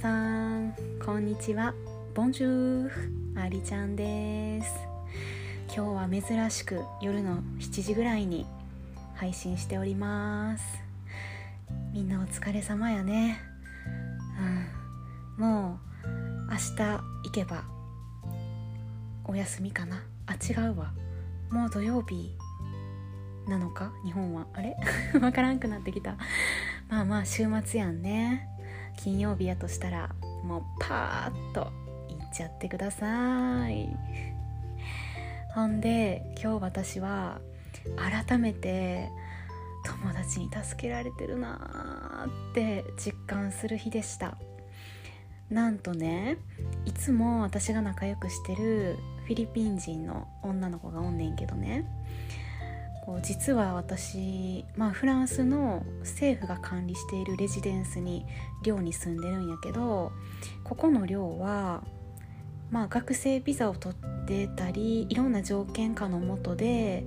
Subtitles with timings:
[0.00, 0.74] さん
[1.04, 1.72] こんにちは。
[2.14, 4.68] ボンジューありちゃんです。
[5.74, 8.44] 今日は珍しく夜の7時ぐらいに
[9.14, 10.64] 配信しております。
[11.92, 13.40] みんなお疲れ様やね。
[15.38, 15.44] うん。
[15.44, 17.64] もう明日行けば
[19.24, 20.02] お休みかな。
[20.26, 20.92] あ違うわ。
[21.50, 22.36] もう土曜日
[23.48, 23.92] なのか？
[24.04, 24.46] 日本は。
[24.54, 24.76] あれ？
[25.22, 26.16] わからんくなってきた。
[26.88, 28.48] まあまあ週末やんね。
[28.96, 30.10] 金曜日やとしたら
[30.44, 31.72] もうパーッと
[32.08, 33.88] いっちゃってください。
[35.54, 37.40] ほんで今日私は
[37.96, 39.08] 改めて
[39.84, 44.36] 友達に助けられてるなーって実感する日でした。
[45.50, 46.38] なんとね
[46.86, 51.84] いつも私が仲良くしてるフィリピン人の女の子がおんねんけどね。
[53.04, 58.24] こう実は私、まあ、フランスの政府が管理しているレジデンスに
[58.62, 60.12] 寮に住んでるんやけど
[60.62, 61.84] ここの寮は、
[62.70, 67.04] まあ、学生ビザを取ってたりいろんな条件下のもとで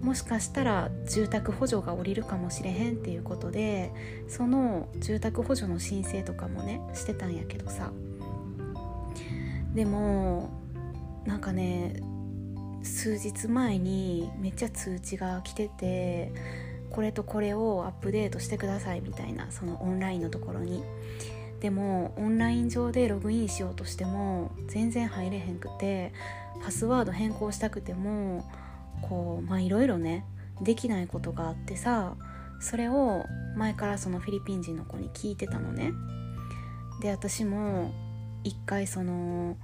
[0.00, 3.92] もしかしたら住宅補助が下りるかもしれへんっていうことで
[4.28, 7.92] その住宅補助の申請とかもねしてたんやけどさ。
[9.74, 10.50] でも
[11.26, 11.94] なんかね
[12.82, 16.32] 数日前にめっちゃ通知が来てて
[16.90, 20.82] これとこれをアップデートしてくださいみたいなそのオンラインのところに。
[21.60, 26.14] でもオンライン上でログインしようとしても全然入れへんくて
[26.64, 28.50] パスワード変更したくても
[29.02, 30.24] こうまあいろいろね
[30.62, 32.16] できないことがあってさ
[32.60, 35.92] それを前からそのフィリピン人の子に聞いてたのね。
[37.02, 37.92] で私も
[38.42, 39.56] 一回その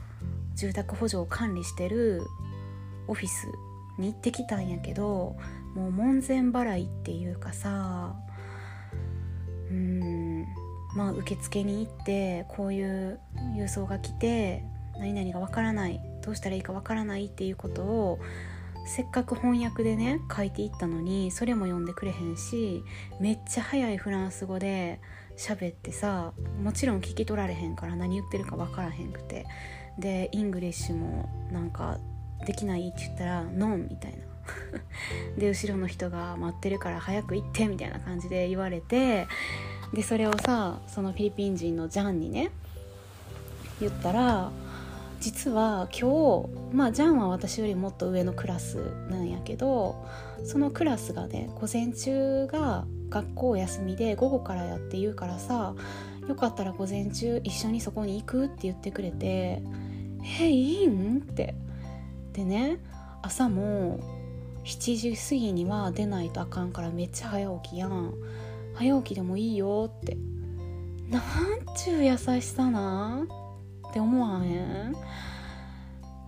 [0.54, 2.22] 住宅補助を管理してる
[3.08, 3.48] オフィス
[3.98, 5.36] に行ってきたんやけど
[5.74, 8.16] もう門前払いっていうかさ
[9.70, 10.46] うん
[10.94, 13.20] まあ受付に行ってこういう
[13.56, 14.64] 郵送が来て
[14.98, 18.18] 何々がわからないどうしたらいいかわからないっていうことを
[18.86, 22.82] せっかく翻訳でね書いていったのにそれも読んでくれへんし
[23.20, 25.00] めっちゃ早いフランス語で
[25.36, 26.32] 喋ってさ
[26.62, 29.46] もちろん聞き取られへんから何言ってるか分からへんくて。
[29.98, 31.98] で English もなんか
[32.44, 32.88] できない？
[32.88, 34.18] って言ったら「Non」みたいな。
[35.38, 39.26] で後ろの人が待ってるから早く行ってみたいな感じで言われて。
[39.92, 42.50] でそれをさそのフィリピン人のジャンにね
[43.80, 44.50] 言ったら
[45.20, 49.94] 実は今日まあジャンは私よりもっと上のクラスなんやけど
[50.44, 55.74] そのクラスがね午前中が学校休みで午後からやって言うからさ
[56.28, 59.62] よかったら午前中一緒にそこに行くって言ってくれて
[60.40, 61.54] 「えいいん?」って。
[62.36, 62.76] でね
[63.22, 63.98] 朝も
[64.64, 68.12] 7時過ぎには出ないとあかんからめっちゃ早起きやん。
[68.74, 70.18] 早起きでもいいよって。
[71.08, 71.22] なん
[71.74, 73.24] ちゅう優しさな
[73.88, 74.92] って思わへん？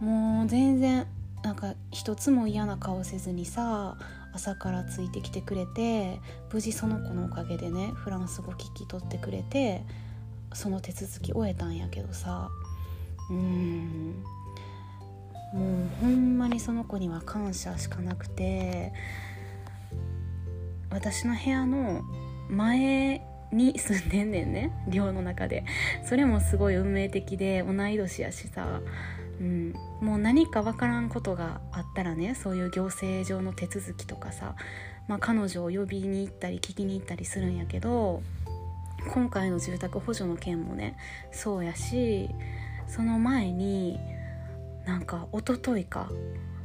[0.00, 1.06] もう全然
[1.42, 3.98] なんか一つも嫌な顔せずにさ
[4.32, 6.20] 朝からついてきてくれて
[6.52, 9.84] 無事その子のおかげでねフランス語聞き取ってくれて
[10.54, 12.48] その手続き終えたんやけどさ。
[13.30, 14.24] うん。
[15.52, 18.92] もうほんまにその子には感謝しかなくて
[20.90, 22.02] 私の部屋の
[22.48, 23.22] 前
[23.52, 25.64] に住んでんねんね寮の中で。
[26.04, 28.80] それもすごい運命的で同い年やしさ、
[29.40, 34.54] うん、もう何か分からんことがあったらねそういう行政上の手続きとかさ、
[35.06, 38.22] まあ、彼女を呼びに行ったり聞きに行ったりするんやけど
[39.12, 40.96] 今回の住宅補助の件もね
[41.32, 42.30] そうやし
[42.86, 43.98] その前に
[44.88, 46.08] なんか一昨日か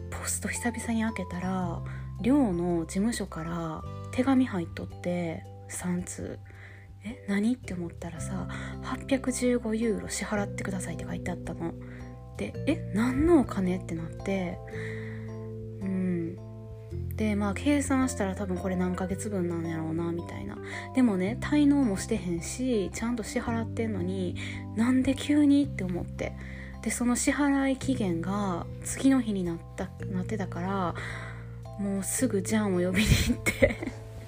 [0.10, 1.82] ポスト久々に開けたら
[2.22, 6.40] 寮の事務所から手紙入っとって3通。
[7.06, 8.48] え何って思ったらさ
[8.82, 11.74] 815ユーロ支払ってくださいって書いてあったの。
[12.38, 14.58] でえ何のお金ってなって
[15.82, 16.38] うん。
[17.18, 20.58] でまあ計算したら多分これ何ヶ月分なんやろうなみたいな。
[20.96, 24.38] でもね滞納もしてへんしちゃんと支払ってんのに
[24.78, 26.32] なんで急にって思って。
[26.84, 30.96] でその支払い期限が次の日になったなってたから
[31.80, 33.78] もうすぐジャンを呼びに行って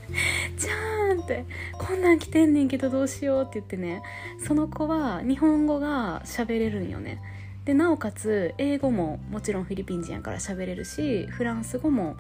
[0.58, 4.02] じゃーんってこんなん来てんねんけどどうしようって言ってね
[4.40, 7.22] その子は日本語が喋れるんよね。
[7.66, 12.16] でなおかつ英語ももちろんフィリピン人やから喋れるしフランス語も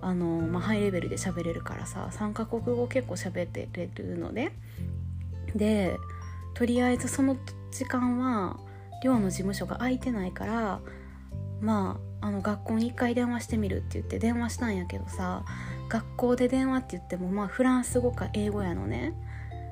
[0.00, 4.50] あの、まあ、ハイレベルで喋れるからさ3カ国語結構喋ってれるので
[5.54, 5.94] で
[6.54, 7.36] とりあえずその
[7.70, 8.58] 時間は
[9.02, 10.80] 寮の事務所が空いてないから
[11.60, 15.44] まああの学校に一回電話してみるって言って電話したんやけどさ
[15.88, 19.14] 学校で電話って言ってもまあフランス語か英語やのね。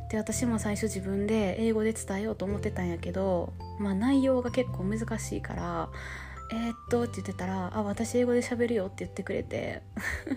[0.08, 5.88] で私も最初自分で英語で伝えようと思ってたんやけど、まあ、内容が結構難しいから
[6.52, 9.82] 「えー、っと」って言ってたら「あ私英語で喋るよ」って言ってくれて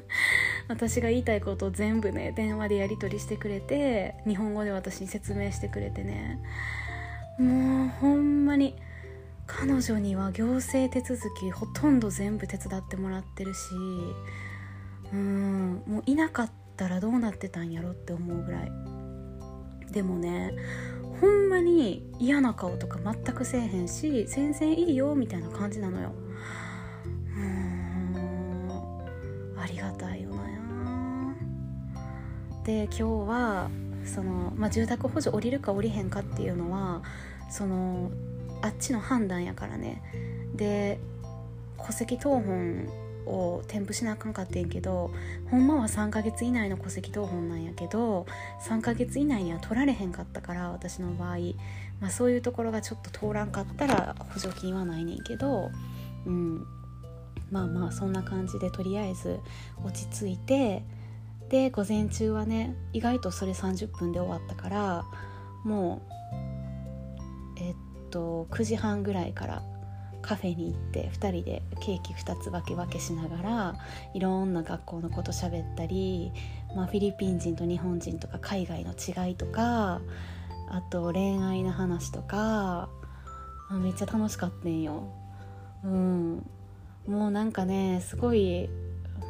[0.67, 6.39] 私が言いたいことを全部ね電話でやり取りしてくれて日本語で私に説明してくれてね。
[7.39, 8.75] もうほんまに。
[9.51, 13.71] 彼女には行政手続きほとんど全部手伝ってもらってるし
[15.11, 18.71] うんもういなかったらどうなってたんやろって思うぐらい。
[19.91, 20.53] でもね
[21.19, 26.13] ほんまに嫌な顔とか全くせえへんし全然いいよみたいな感じなのよ。
[27.35, 28.69] うん
[29.57, 31.35] ありがたいよな。
[32.63, 33.71] で今日は
[34.09, 37.01] その、まあ、住宅補助降りるか降りへんかっていうのは
[37.49, 38.11] その
[38.61, 40.01] あっちの判断やからね。
[40.55, 40.99] で
[41.77, 42.87] 戸籍謄本
[43.25, 45.11] を添付しなあかんかってんけど
[45.49, 48.25] ほんまは3ヶ月以内の戸籍謄本なんやけど
[48.67, 51.37] 3ヶ月以内には取られへんかったから私の場合、
[52.01, 55.69] まあ、そういうところがちょっと通らんかったら補助金はないねんけど、
[56.25, 56.65] うん、
[57.51, 59.39] まあまあそんな感じでとりあえず
[59.83, 60.83] 落ち着いて
[61.49, 65.05] で午前中はね意外とそれ30分で終わったから
[65.63, 66.01] も
[67.57, 67.75] うえっ
[68.11, 69.63] と9時半ぐらいから
[70.21, 73.75] カフェに行って2人でケーキ2つ分け分けしながら
[74.13, 76.31] いろんな学校のこと喋ったり、
[76.75, 80.01] まあ、フィリピン人と日本人とか海外の違いとか
[80.69, 82.89] あと恋愛の話とか
[83.71, 85.03] めっちゃ楽しかったんよ。
[85.83, 86.45] うん、
[87.07, 88.69] もうなんかねすごい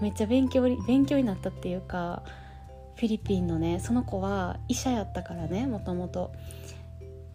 [0.02, 2.24] めっちゃ勉強勉強になったっていうか
[2.96, 6.32] フィリピンのねその子は医者やったからねもともと。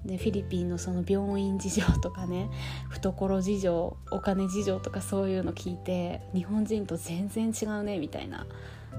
[0.04, 2.50] でフィリピンのその病院事情とかね
[2.90, 8.46] 懐事情お金事情とかそういうの聞いて日本人と全然違うねみたいな、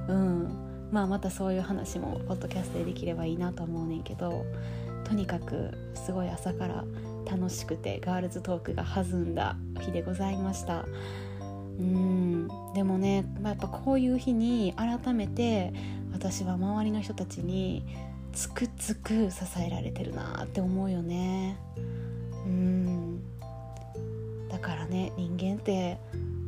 [0.08, 0.76] うん。
[0.92, 4.46] まあ、またそういう話もポッドキャストでできればいいなと思うねんけど
[5.04, 6.86] とにかくすごい朝から
[7.30, 10.86] 楽しくてガールズトークが弾んだ日でございました。
[11.80, 12.48] うん。
[12.74, 15.74] でもね、まあ、やっぱこういう日に改めて
[16.14, 17.86] 私は周りの人たちに
[18.34, 21.58] つくづく支えられてるなって思うよね。
[22.46, 23.22] うん。
[24.50, 26.00] だからね人間って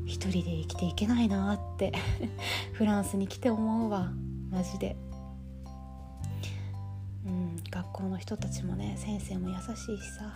[0.06, 1.94] 一人で生きていけないなって
[2.74, 4.12] フランスに来て思うわ。
[4.50, 4.96] マジで。
[7.26, 7.56] うん。
[7.70, 10.34] 学校の人たちもね先生も優しいしさ、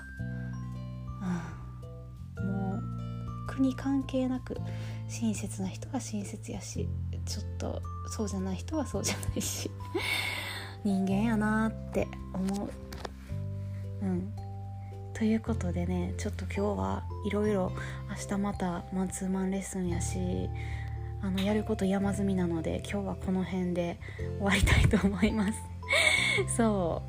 [1.22, 1.61] うん、
[3.62, 4.58] 国関係なく
[5.08, 6.90] 親切な人は親切やし
[7.26, 9.70] ちょっとそうじゃない人はそうじゃないし
[10.84, 12.70] 人間やなって思う。
[14.02, 14.34] うん。
[15.14, 17.72] ということでねちょっと今日はいろいろ
[18.10, 20.50] 明日またマンツーマンレッスンやし
[21.22, 24.00] あのやること山積みなので今日はこの辺で
[24.40, 25.54] 終わりたいと思います。
[26.58, 27.04] そ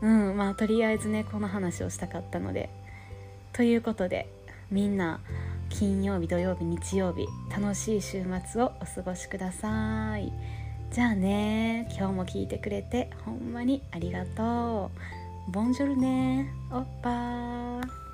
[0.00, 0.06] う。
[0.06, 0.36] うん。
[0.36, 2.70] まあとりあえずねこの話をしたかったので。
[3.52, 4.32] ということで
[4.70, 5.18] みんな
[5.70, 10.32] 金曜日土曜日日曜日楽しい週末をお過ごしください。
[10.90, 14.90] じゃあね今日も聞いてくれてほんまにありがと
[15.48, 15.52] う。
[15.52, 18.07] ボンジョルねおっぱー。